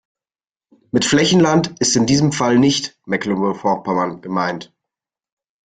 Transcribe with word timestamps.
Mit 0.89 1.05
Flächenland 1.05 1.75
ist 1.79 1.95
in 1.95 2.07
dem 2.07 2.31
Fall 2.31 2.57
nicht 2.57 2.97
Mecklenburg-Vorpommern 3.05 4.19
gemeint. 4.23 4.73